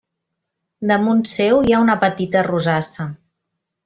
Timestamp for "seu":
1.33-1.61